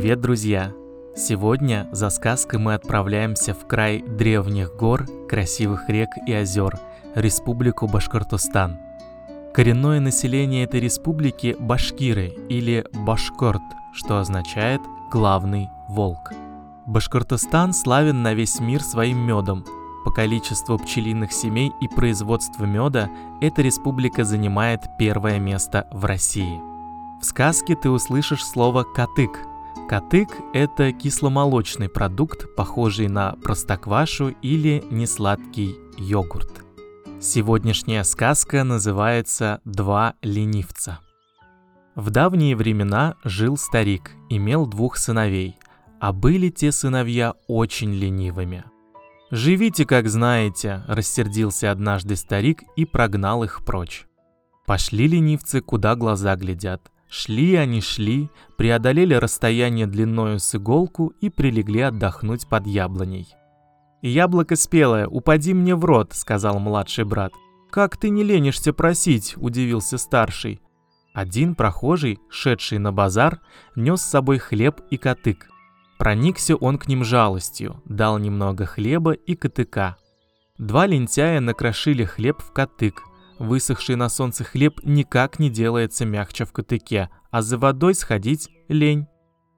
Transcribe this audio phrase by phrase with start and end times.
[0.00, 0.72] Привет, друзья!
[1.16, 6.78] Сегодня за сказкой мы отправляемся в край древних гор, красивых рек и озер,
[7.16, 8.78] Республику Башкортостан.
[9.52, 13.60] Коренное население этой республики– башкиры или башкорт,
[13.92, 14.80] что означает
[15.10, 16.32] «главный волк».
[16.86, 19.64] Башкортостан славен на весь мир своим медом.
[20.04, 26.60] По количеству пчелиных семей и производству меда эта республика занимает первое место в России.
[27.20, 29.48] В сказке ты услышишь слово «катык»,
[29.86, 36.64] Катык– это кисломолочный продукт, похожий на простоквашу или несладкий йогурт.
[37.20, 41.00] Сегодняшняя сказка называется «Два ленивца».
[41.94, 45.56] В давние времена жил старик, имел двух сыновей,
[46.00, 48.64] а были те сыновья очень ленивыми.
[49.30, 54.06] «Живите, как знаете»,– рассердился однажды старик и прогнал их прочь.
[54.66, 61.80] Пошли ленивцы, куда глаза глядят– Шли они, шли, преодолели расстояние длиною с иголку и прилегли
[61.80, 63.28] отдохнуть под яблоней.
[64.02, 67.32] «Яблоко спелое, упади мне в рот»,— сказал младший брат.
[67.70, 70.60] «Как ты не ленишься просить?»— удивился старший.
[71.14, 73.40] Один прохожий, шедший на базар,
[73.74, 75.48] нес с собой хлеб и котык.
[75.98, 79.96] Проникся он к ним жалостью, дал немного хлеба и котыка.
[80.58, 83.02] Два лентяя накрошили хлеб в котык,
[83.38, 89.06] Высохший на солнце хлеб никак не делается мягче в котыке, а за водой сходить лень.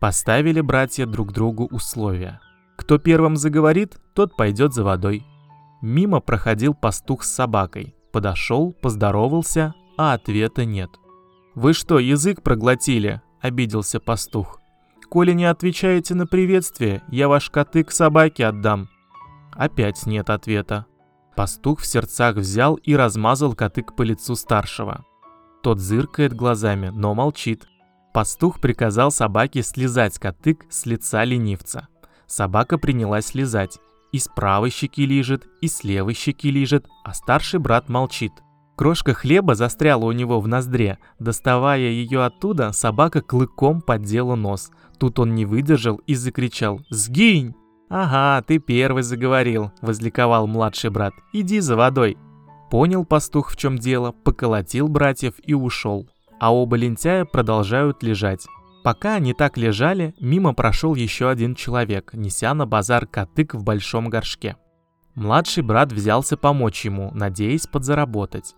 [0.00, 2.40] Поставили братья друг другу условия.
[2.76, 5.24] Кто первым заговорит, тот пойдет за водой.
[5.82, 7.94] Мимо проходил пастух с собакой.
[8.12, 10.90] Подошел, поздоровался, а ответа нет.
[11.54, 14.60] «Вы что, язык проглотили?»– обиделся пастух.
[15.08, 18.88] «Коли не отвечаете на приветствие, я ваш котык собаке отдам».
[19.52, 20.86] Опять нет ответа.
[21.36, 25.04] Пастух в сердцах взял и размазал котык по лицу старшего.
[25.62, 27.66] Тот зыркает глазами, но молчит.
[28.14, 31.88] Пастух приказал собаке слезать котык с лица ленивца.
[32.26, 33.78] Собака принялась слезать.
[34.12, 38.32] И с правой щеки лижет, и с левой щеки лижет, а старший брат молчит.
[38.76, 40.98] Крошка хлеба застряла у него в ноздре.
[41.18, 44.70] Доставая ее оттуда, собака клыком поддела нос.
[44.98, 47.54] Тут он не выдержал и закричал «Сгинь!».
[47.88, 51.12] «Ага, ты первый заговорил»,— возликовал младший брат.
[51.32, 52.18] «Иди за водой».
[52.70, 56.08] Понял пастух, в чем дело, поколотил братьев и ушел.
[56.40, 58.46] А оба лентяя продолжают лежать.
[58.82, 64.08] Пока они так лежали, мимо прошел еще один человек, неся на базар котык в большом
[64.08, 64.56] горшке.
[65.14, 68.54] Младший брат взялся помочь ему, надеясь подзаработать.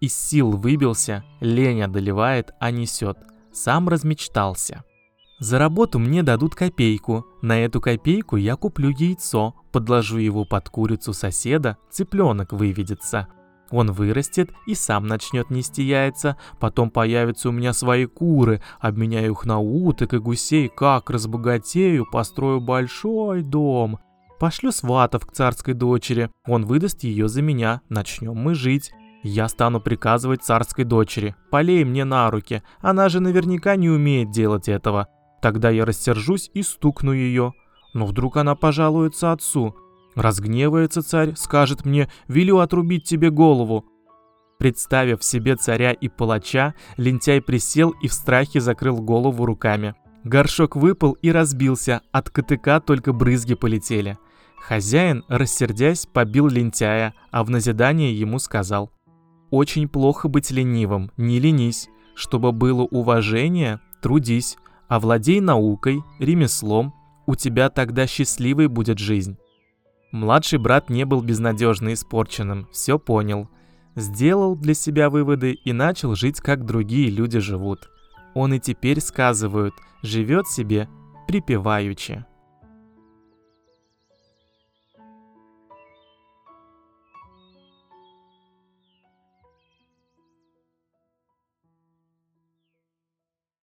[0.00, 3.16] Из сил выбился, лень одолевает, а несет.
[3.52, 4.84] Сам размечтался.
[5.42, 7.26] За работу мне дадут копейку.
[7.42, 13.26] На эту копейку я куплю яйцо, подложу его под курицу соседа, цыпленок выведется.
[13.72, 19.44] Он вырастет и сам начнет нести яйца, потом появятся у меня свои куры, обменяю их
[19.44, 23.98] на уток и гусей, как разбогатею, построю большой дом.
[24.38, 28.92] Пошлю сватов к царской дочери, он выдаст ее за меня, начнем мы жить.
[29.24, 34.68] Я стану приказывать царской дочери, полей мне на руки, она же наверняка не умеет делать
[34.68, 35.08] этого.
[35.42, 37.52] Тогда я рассержусь и стукну ее.
[37.92, 39.76] Но вдруг она пожалуется отцу.
[40.14, 43.84] Разгневается царь, скажет мне «велю отрубить тебе голову».
[44.58, 49.96] Представив себе царя и палача, лентяй присел и в страхе закрыл голову руками.
[50.22, 54.18] Горшок выпал и разбился, от КТК только брызги полетели.
[54.56, 58.92] Хозяин, рассердясь, побил лентяя, а в назидание ему сказал.
[59.50, 61.88] «Очень плохо быть ленивым, не ленись.
[62.14, 64.56] Чтобы было уважение, трудись.
[64.88, 66.94] Овладей наукой, ремеслом,
[67.26, 69.36] у тебя тогда счастливой будет жизнь.
[70.10, 73.48] Младший брат не был безнадежно испорченным, все понял.
[73.96, 77.90] Сделал для себя выводы и начал жить, как другие люди живут.
[78.34, 80.88] Он и теперь сказывают, живет себе
[81.26, 82.24] припеваючи.